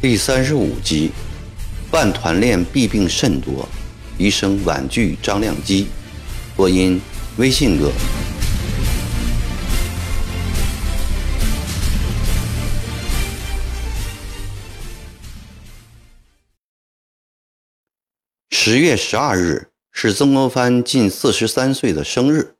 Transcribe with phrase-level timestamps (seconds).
[0.00, 1.10] 第三十五集，
[1.90, 3.68] 办团练弊病甚多，
[4.16, 5.88] 医生婉拒张亮基。
[6.54, 7.00] 播音：
[7.36, 7.90] 微信哥。
[18.50, 22.54] 十月十二日是曾国藩近四十三岁的生日。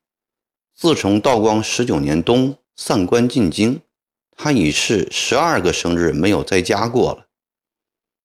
[0.75, 3.81] 自从道光十九年冬散官进京，
[4.37, 7.28] 他已是十二个生日没有在家过了。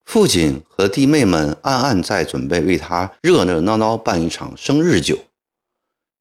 [0.06, 5.18] 父亲和弟妹们暗暗在准备为他热热闹闹办一场生日酒。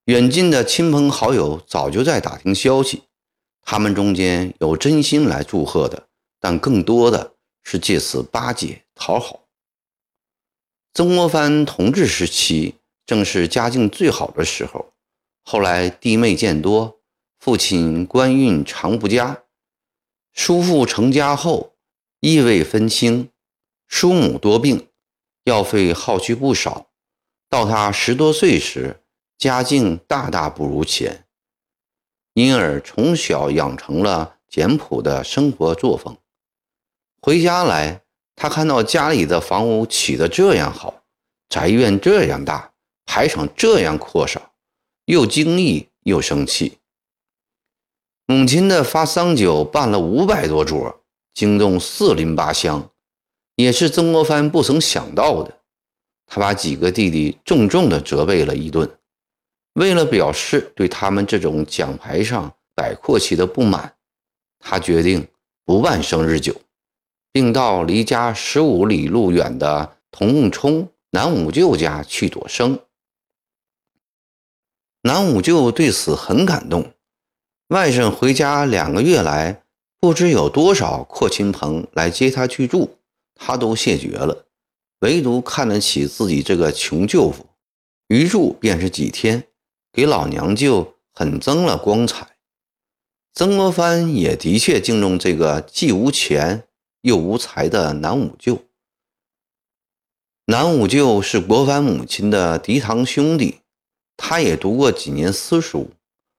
[0.07, 3.03] 远近的亲朋好友早就在打听消息，
[3.63, 6.09] 他们中间有真心来祝贺的，
[6.41, 9.41] 但更多的是借此巴结讨好。
[10.95, 14.93] 曾国藩同治时期正是家境最好的时候，
[15.45, 16.99] 后来弟妹渐多，
[17.39, 19.43] 父亲官运常不佳，
[20.33, 21.75] 叔父成家后
[22.21, 23.29] 意味分清。
[23.93, 24.89] 叔母多病，
[25.45, 26.87] 药费耗去不少。
[27.51, 29.03] 到他十多岁时，
[29.37, 31.27] 家境大大不如前，
[32.33, 36.17] 因而从小养成了简朴的生活作风。
[37.21, 38.03] 回家来，
[38.35, 41.05] 他看到家里的房屋起得这样好，
[41.51, 42.73] 宅院这样大，
[43.05, 44.55] 排场这样阔少，
[45.05, 46.79] 又惊异又生气。
[48.25, 51.05] 母亲的发丧酒办了五百多桌，
[51.35, 52.89] 惊动四邻八乡。
[53.63, 55.59] 也是曾国藩不曾想到的，
[56.27, 58.91] 他把几个弟弟重重地责备了一顿。
[59.75, 63.95] 为了表示对他们这种奖牌上摆阔气的不满，
[64.59, 65.27] 他决定
[65.65, 66.55] 不办生日酒，
[67.33, 72.79] 并到离家十五里路远的童冲南五舅家去躲生。
[75.03, 76.93] 南五舅对此很感动，
[77.69, 79.63] 外甥回家两个月来，
[79.99, 82.99] 不知有多少阔亲朋来接他去住。
[83.35, 84.47] 他都谢绝了，
[85.01, 87.47] 唯独看得起自己这个穷舅父。
[88.09, 89.49] 余住便是几天，
[89.93, 92.37] 给老娘舅很增了光彩。
[93.35, 96.65] 曾国藩也的确敬重这个既无钱
[97.01, 98.63] 又无才的南五舅。
[100.47, 103.61] 南五舅是国藩母亲的嫡堂兄弟，
[104.17, 105.93] 他也读过几年私塾。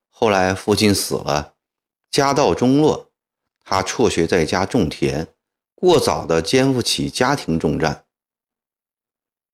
[0.09, 1.55] 后来父亲死了，
[2.11, 3.09] 家道中落，
[3.63, 5.27] 他辍学在家种田。
[5.83, 8.05] 过早的肩负起家庭重担。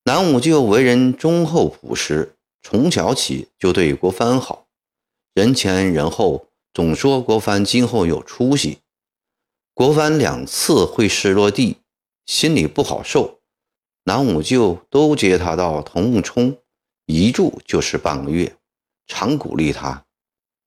[0.03, 4.67] 南武舅为人忠厚朴实，从小起就对国藩好，
[5.33, 8.77] 人前人后总说国藩今后有出息。
[9.73, 11.77] 国藩两次会师落地，
[12.27, 13.39] 心里不好受。
[14.03, 16.55] 南武舅都接他到桐木冲
[17.07, 18.55] 一住就是半个月，
[19.07, 20.05] 常鼓励他：“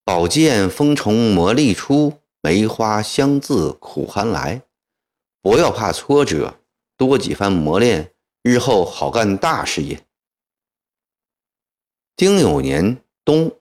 [0.05, 4.63] 宝剑锋从磨砺出，梅花香自苦寒来。”
[5.43, 6.61] 不要怕挫折，
[6.97, 10.07] 多几番磨练，日后好干大事业。
[12.15, 13.59] 丁酉年冬，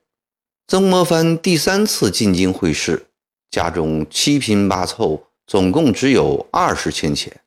[0.68, 3.08] 曾国藩第三次进京会试，
[3.50, 7.42] 家中七拼八凑，总共只有二十千钱，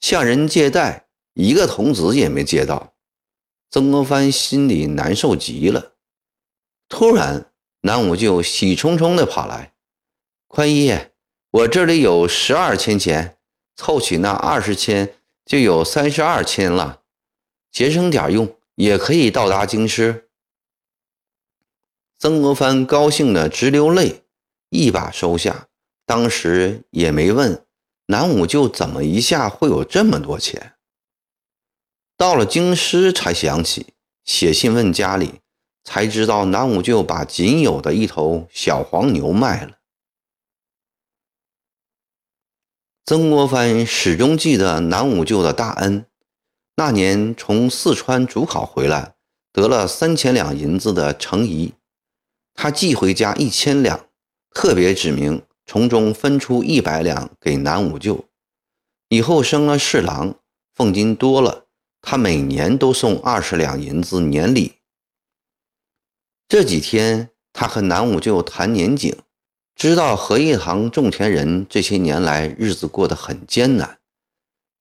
[0.00, 2.92] 向人借贷一个童子也没借到。
[3.70, 5.94] 曾国藩心里难受极了。
[6.90, 9.72] 突然，南武就喜冲冲地跑来，
[10.46, 11.09] 宽爷。
[11.52, 13.36] 我这里有十二千钱，
[13.74, 17.02] 凑齐那二十千，就有三十二千了，
[17.72, 20.28] 节省点用，也可以到达京师。
[22.20, 24.22] 曾国藩高兴的直流泪，
[24.68, 25.66] 一把收下。
[26.06, 27.64] 当时也没问
[28.06, 30.74] 南武舅怎么一下会有这么多钱。
[32.16, 33.94] 到了京师才想起，
[34.24, 35.40] 写信问家里，
[35.82, 39.79] 才知道南武舅把仅有的一头小黄牛卖了。
[43.10, 46.06] 曾国藩始终记得南武舅的大恩。
[46.76, 49.16] 那年从四川主考回来，
[49.52, 51.72] 得了三千两银子的程颐，
[52.54, 54.06] 他寄回家一千两，
[54.54, 58.26] 特别指明从中分出一百两给南武舅。
[59.08, 60.36] 以后生了侍郎，
[60.72, 61.66] 俸金多了，
[62.00, 64.76] 他每年都送二十两银子年礼。
[66.46, 69.12] 这几天，他和南武舅谈年景。
[69.80, 73.96] 知道荷叶塘种田人这些年来日子过得很艰难，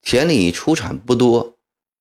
[0.02, 1.58] 田里出产不多，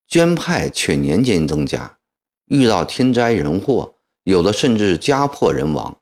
[0.09, 1.99] 捐派却年年增加。
[2.47, 5.97] 遇到天灾人祸，有的甚至家破人亡。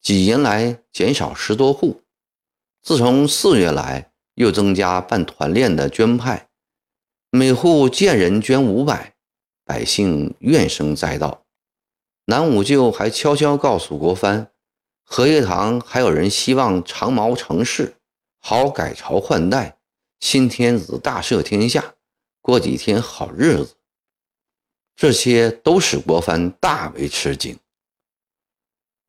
[0.00, 2.00] 几年来减少十多户，
[2.82, 6.48] 自从四月来又增加办团练的捐派，
[7.28, 9.12] 每户见人捐五百，
[9.66, 11.42] 百姓怨声载道。
[12.24, 14.50] 南武舅还悄悄告诉国藩。
[15.08, 17.94] 荷叶塘还有人希望长毛成事，
[18.40, 19.78] 好改朝换代，
[20.18, 21.94] 新天子大赦天下，
[22.42, 23.76] 过几天好日子。
[24.96, 27.56] 这些都使国藩大为吃惊。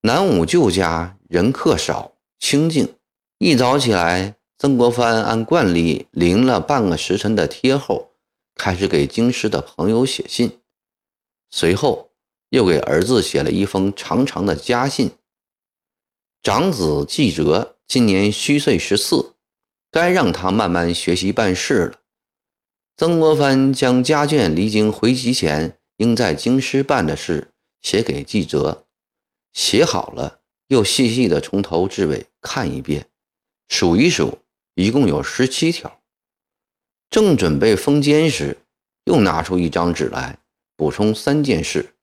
[0.02, 2.94] 南武舅家人客少，清静。
[3.40, 8.12] 一早起来，曾国藩按惯例临了半个时辰的贴后，
[8.54, 10.60] 开始给京师的朋友写信，
[11.50, 12.12] 随后
[12.50, 15.12] 又给儿子写了一封长长的家信。
[16.44, 19.36] 长子季哲今年虚岁十四，
[19.92, 22.00] 该让他慢慢学习办事了。
[22.96, 28.86] 曾国藩将家眷离京回籍前应在京师办的事写给季哲，
[29.54, 33.10] 写好了，又细细的从头至尾看一遍，
[33.68, 34.40] 数一数，
[34.76, 36.02] 一共有十七条。
[37.10, 38.58] 正准备封缄时，
[39.04, 40.40] 又拿出一张纸来，
[40.76, 41.96] 补充三件事：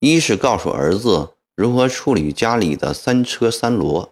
[0.00, 4.10] 一是告诉儿子如何处理家里的三车三骡，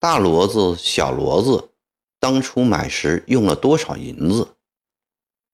[0.00, 1.68] 大骡子、小骡子。
[2.18, 4.56] 当初买时用了多少银子？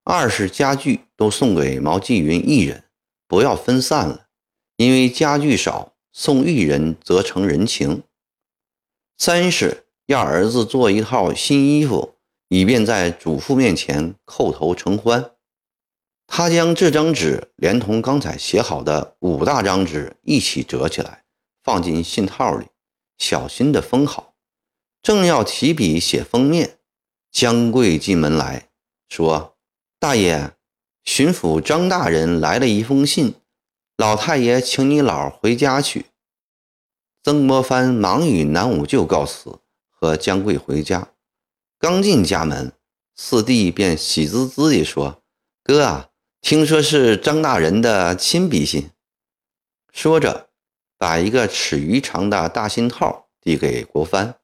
[0.05, 2.85] 二是家具都送给毛继云一人，
[3.27, 4.29] 不要分散了，
[4.77, 8.03] 因为家具少，送一人则成人情。
[9.19, 12.15] 三是要儿子做一套新衣服，
[12.49, 15.33] 以便在祖父面前叩头承欢。
[16.31, 21.25] 他将这张纸连同刚才写好的五大张纸一起折起来，
[21.65, 22.67] 放进信套里，
[23.17, 24.35] 小心地封好。
[25.03, 26.79] 正要提笔写封面，
[27.33, 28.69] 江贵进门来
[29.09, 29.57] 说
[29.99, 30.53] ：“大爷，
[31.03, 33.35] 巡抚张大人来了一封信，
[33.97, 36.07] 老太爷请你老回家去。”
[37.25, 39.59] 曾国藩忙与南武舅告辞，
[39.91, 41.09] 和江贵回家。
[41.79, 42.73] 刚进家门，
[43.17, 45.23] 四弟便喜滋滋地说
[45.65, 46.08] ：“哥啊，
[46.41, 48.91] 听说是张大人的亲笔信。”
[49.93, 50.49] 说着，
[50.97, 54.37] 把一个尺余长的大信套递给国藩。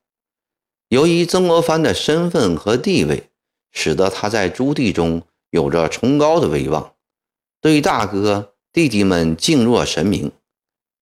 [0.89, 3.31] 由于曾国藩的身份和地位，
[3.71, 6.95] 使得他在朱棣中有着崇高的威望，
[7.61, 10.33] 对大哥弟弟们敬若神明。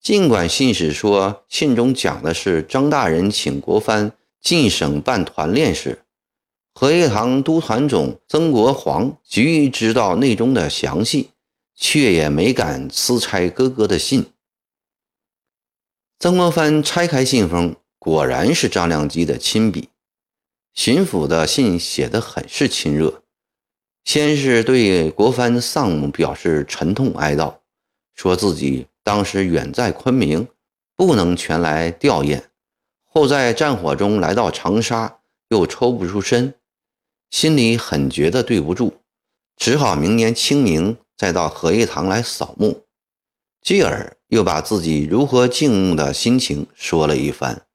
[0.01, 6.02] 尽管信使说信中讲的是张大人请国藩进省办团练时，
[6.75, 11.31] 荷叶堂都团总曾国煌急于知道内中的详细，
[11.75, 14.27] 却也没敢私拆哥哥的信。
[16.19, 17.77] 曾国藩拆开信封。
[18.05, 19.89] 果然是张良基的亲笔，
[20.75, 23.23] 巡抚的信写得很是亲热。
[24.03, 27.59] 先是对国藩丧母表示沉痛哀悼，
[28.17, 30.49] 说自己当时远在昆明，
[30.97, 32.43] 不能全来吊唁；
[33.05, 35.21] 后在战火中来到长沙，
[35.51, 36.53] 又抽不出身，
[37.33, 38.93] 心里很觉得对不住，
[39.57, 42.85] 只好明年清明再到荷叶堂来扫墓。
[43.63, 47.67] 继而又把自己如何敬慕的心情说了一番。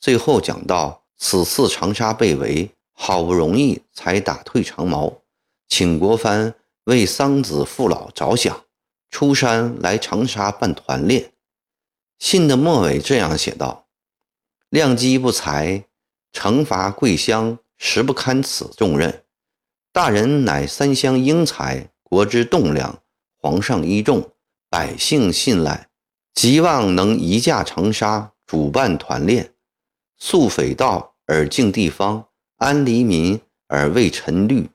[0.00, 5.22] 最后讲到，此次长沙被围，好不容易才打退长毛，
[5.68, 6.54] 请国藩
[6.84, 8.64] 为桑子父老着想，
[9.10, 11.32] 出山来长沙办团练。
[12.18, 13.86] 信的末尾这样写道
[14.70, 15.84] ：“量机不才，
[16.32, 19.24] 惩罚贵乡，实不堪此重任。
[19.92, 23.02] 大人乃三乡英才，国之栋梁，
[23.36, 24.32] 皇上依重，
[24.68, 25.88] 百姓信赖，
[26.34, 29.54] 急望能移驾长沙，主办团练。”
[30.20, 34.68] 肃匪道而敬地方，安黎民而为臣虑。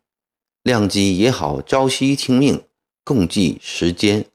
[0.64, 2.64] 量机也好，朝夕听命，
[3.04, 4.26] 共计时间。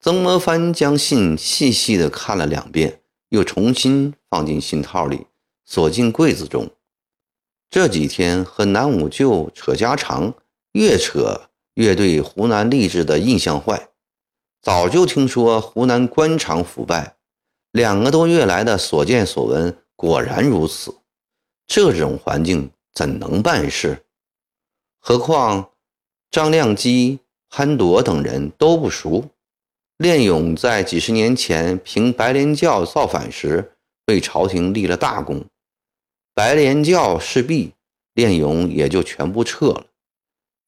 [0.00, 5.26] 曾国藩将信细细的看了两遍，又重新放进信套里，
[5.66, 6.70] 锁进柜子中。
[7.70, 10.32] 这几天和南武舅扯家常，
[10.72, 13.88] 越扯越对湖南吏治的印象坏。
[14.62, 17.16] 早就听说湖南官场腐败。
[17.72, 20.96] 两个多月来的所见所闻果然如此，
[21.66, 24.04] 这种环境怎能办事？
[24.98, 25.70] 何况
[26.30, 27.20] 张亮基、
[27.50, 29.28] 潘铎等人都不熟。
[29.98, 33.72] 练勇在几十年前凭白莲教造反时，
[34.06, 35.44] 为朝廷立了大功。
[36.38, 37.72] 白莲教势毕，
[38.14, 39.86] 练勇也就全部撤了。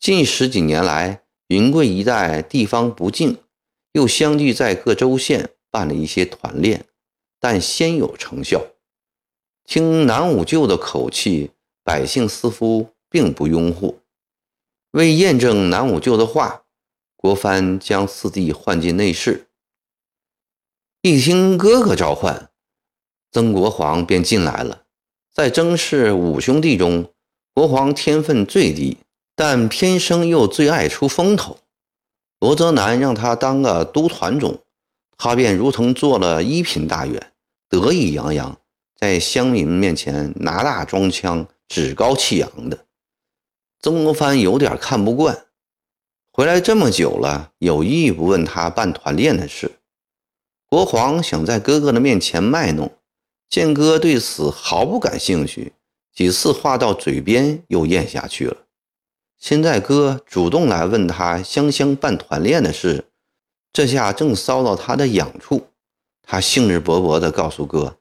[0.00, 3.38] 近十几年来，云贵一带地方不静，
[3.92, 6.86] 又相继在各州县办了一些团练。
[7.38, 8.66] 但先有成效。
[9.64, 11.52] 听南武舅的口气，
[11.84, 14.00] 百姓似乎并不拥护。
[14.90, 16.64] 为验证南武舅的话，
[17.14, 19.46] 国藩将四弟唤进内室。
[21.02, 22.50] 一听哥哥召唤，
[23.30, 24.79] 曾国煌便进来了。
[25.32, 27.08] 在曾氏五兄弟中，
[27.54, 28.98] 国皇天分最低，
[29.36, 31.58] 但偏生又最爱出风头。
[32.40, 34.58] 罗泽南让他当个都团总，
[35.16, 37.32] 他便如同做了一品大员。
[37.68, 38.58] 得意洋洋，
[38.98, 42.86] 在乡民面前拿大装腔、趾高气扬的。
[43.80, 45.46] 曾国藩有点看不惯，
[46.32, 49.70] 回来这么久了，有意不问他办团练的事。
[50.66, 52.90] 国皇想在哥哥的面前卖弄，
[53.50, 55.72] 见哥对此毫不感兴趣，
[56.14, 58.56] 几次话到嘴边又咽下去了。
[59.36, 63.06] 现在哥主动来问他湘乡办团练的事，
[63.72, 65.66] 这下正骚到他的痒处。
[66.22, 67.98] 他兴致勃勃地告诉哥：“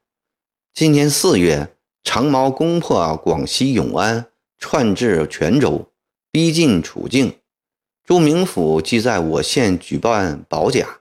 [0.73, 4.27] 今年四月，长毛攻破广西永安。”
[4.61, 5.89] 窜至泉州，
[6.31, 7.37] 逼近楚境。
[8.03, 10.99] 朱明府即在我县举办保甲，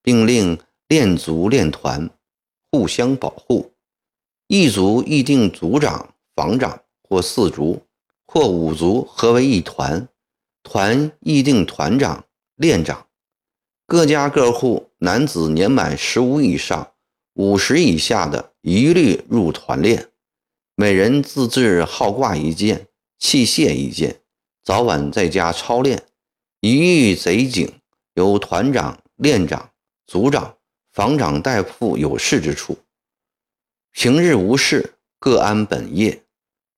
[0.00, 0.56] 并令
[0.86, 2.08] 练族练团，
[2.70, 3.72] 互相保护。
[4.46, 7.82] 一族议定族长、房长或四族
[8.26, 10.08] 或五族合为一团，
[10.62, 12.24] 团议定团长、
[12.56, 13.06] 练长。
[13.86, 16.92] 各家各户男子年满十五以上、
[17.34, 20.08] 五十以下的，一律入团练。
[20.74, 22.86] 每人自制号挂一件，
[23.18, 24.20] 器械一件，
[24.62, 26.04] 早晚在家操练。
[26.60, 27.80] 一遇贼警，
[28.14, 29.70] 由团长、连长、
[30.06, 30.57] 组长、
[30.98, 32.76] 房长代付有事之处。
[33.92, 36.24] 平日无事，各安本业。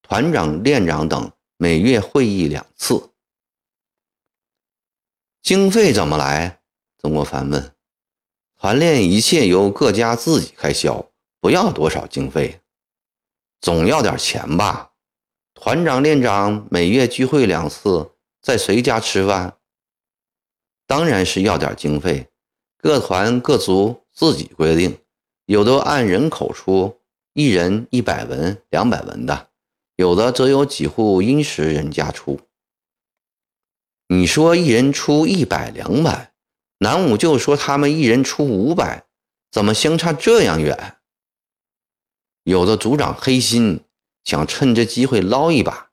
[0.02, 3.12] 团长、连长等每月会议两次。
[5.40, 6.60] 经费怎么来？
[6.98, 7.74] 曾国藩问。
[8.58, 11.10] 团练一切由各家自己开销，
[11.40, 12.60] 不要多少经费。
[13.62, 14.92] 总要点钱吧？
[15.54, 18.10] 团长、连长每月聚会两次，
[18.42, 19.56] 在谁家吃饭？
[20.86, 22.28] 当然是要点经费，
[22.76, 24.98] 各团各族自己规定，
[25.46, 27.00] 有的按人口出，
[27.32, 29.48] 一人一百文、两百文的，
[29.96, 32.38] 有的则有几户殷实人家出。
[34.08, 36.34] 你说一人出一百、两百，
[36.80, 39.06] 南武就说他们一人出五百，
[39.50, 40.98] 怎么相差这样远？
[42.42, 43.86] 有的族长黑心，
[44.24, 45.92] 想趁这机会捞一把。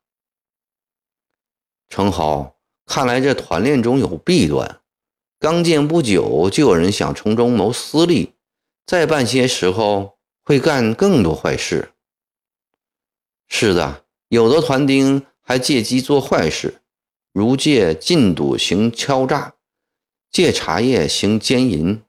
[1.88, 4.82] 程豪，看来这团练中有弊端。
[5.40, 8.34] 刚建不久，就有人想从中谋私利，
[8.86, 11.92] 再办些时候会干更多坏事。
[13.48, 16.82] 是的，有的团丁还借机做坏事，
[17.32, 19.54] 如借禁赌行敲诈，
[20.32, 22.02] 借茶叶行奸淫。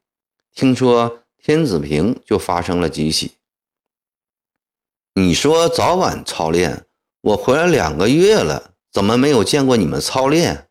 [0.54, 3.32] 听说天子坪就发生了几起。
[5.14, 6.86] 你说早晚操练，
[7.20, 10.67] 我回来两个月了，怎么没有见过你们操练？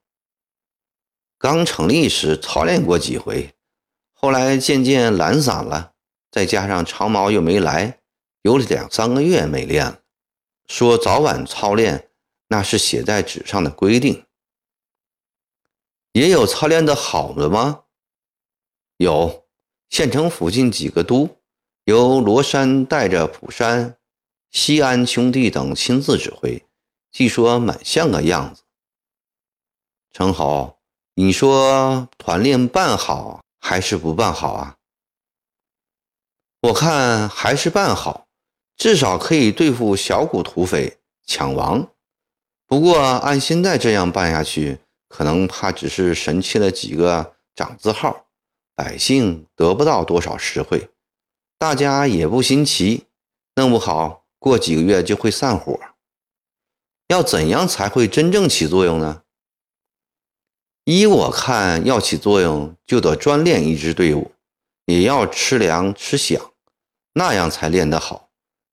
[1.38, 3.54] 刚成立时操练过几回，
[4.14, 5.94] 后来渐渐懒散了，
[6.32, 8.00] 再加上长毛又没来，
[8.42, 10.00] 有两三个月没练了。
[10.68, 12.10] 说早晚操练，
[12.48, 14.26] 那是写在纸上的规定。
[16.14, 17.84] 也有操练的好的吗？
[18.98, 19.46] 有，
[19.90, 21.38] 县城附近几个都，
[21.84, 23.98] 由罗山带着蒲山。
[24.50, 26.66] 西安兄弟等亲自指挥，
[27.12, 28.64] 据说蛮像个样子。
[30.12, 30.77] 陈豪，
[31.20, 34.76] 你说团练办好还是不办好啊？
[36.62, 38.28] 我看还是办好，
[38.76, 41.88] 至少可以对付小股土匪抢王。
[42.68, 44.78] 不过按现在这样办下去，
[45.10, 48.28] 可能怕只是神气了几个长字号，
[48.76, 50.92] 百姓得不到多少实惠，
[51.58, 53.06] 大家也不新奇，
[53.56, 54.24] 弄不好。
[54.38, 55.80] 过几个月就会散伙，
[57.08, 59.24] 要怎样才会真正起作用呢？
[60.90, 64.32] 依我看，要起作用就得专练一支队伍，
[64.86, 66.52] 也要吃粮吃饷，
[67.12, 68.30] 那样才练得好，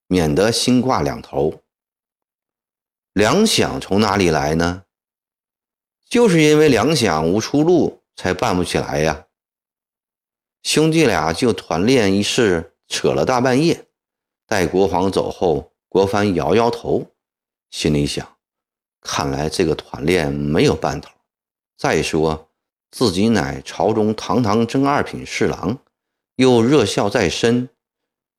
[0.06, 1.61] 免得心挂两头。
[3.14, 4.85] 粮饷从哪里来呢？
[6.09, 9.26] 就是因为粮饷无出路，才办不起来呀。
[10.62, 13.88] 兄弟俩就团练一事扯了大半夜。
[14.47, 17.11] 待国皇走后，国藩摇摇头，
[17.73, 18.37] 心里想：
[19.00, 21.11] 看来这个团练没有办头。
[21.76, 22.49] 再说
[22.90, 25.78] 自己乃朝中堂堂正二品侍郎，
[26.37, 27.69] 又热孝在身，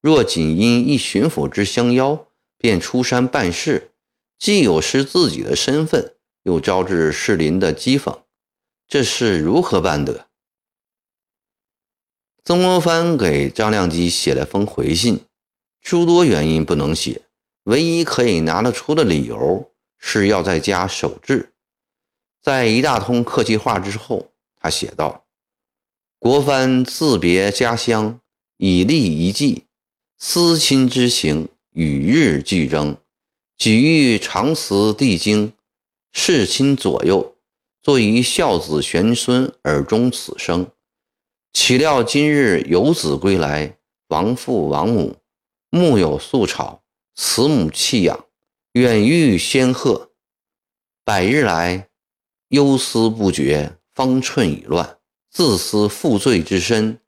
[0.01, 2.27] 若仅因一巡抚之相邀，
[2.57, 3.91] 便出山办事，
[4.39, 8.19] 既有失自己的身份，又招致士林的讥讽，
[8.87, 10.27] 这事如何办得？
[12.43, 15.25] 曾国藩给张亮基写了封回信。
[15.81, 17.21] 诸多原因不能写，
[17.65, 21.53] 唯一可以拿得出的理由是要在家守制。
[22.45, 25.25] 在一大通客气话之后，他写道
[26.19, 28.19] ：“国藩自别家乡，
[28.57, 29.63] 以立一计，
[30.19, 32.97] 思亲之情与日俱增，
[33.57, 35.53] 举欲长辞帝京，
[36.11, 37.35] 侍亲左右，
[37.81, 40.67] 作于孝子玄孙而终此生。
[41.51, 45.15] 岂料今日游子归来，亡父亡母。”
[45.75, 46.83] 木有宿草，
[47.15, 48.27] 慈母弃养，
[48.73, 50.11] 远遇仙鹤。
[51.03, 51.89] 百日来，
[52.49, 54.97] 忧思不绝，方寸已乱。
[55.31, 56.99] 自思负罪之身，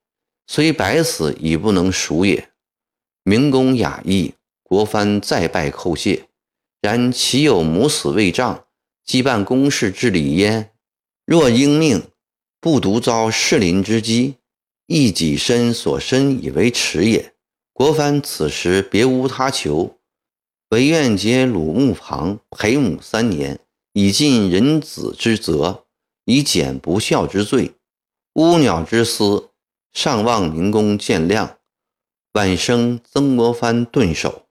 [0.47, 2.49] 虽百死已不能赎也。
[3.23, 6.27] 明公雅意，国藩再拜叩谢。
[6.81, 8.65] 然岂有母死未葬，
[9.05, 10.71] 羁办公事之理焉？
[11.25, 12.03] 若应命，
[12.59, 14.35] 不独遭士林之讥，
[14.85, 17.33] 亦己身所身以为耻也。
[17.73, 19.97] 国藩此时别无他求，
[20.69, 23.59] 唯愿结鲁木旁陪母三年，
[23.99, 25.85] 以尽人子之责，
[26.25, 27.73] 以减不孝之罪。
[28.35, 29.49] 乌鸟之私，
[29.91, 31.55] 尚望明公见谅。
[32.33, 34.46] 晚生曾国藩顿首。